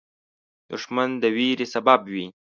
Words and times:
دښمن 0.71 1.09
د 1.21 1.23
ویرې 1.35 1.65
سبب 1.73 1.99
وي 2.11 2.25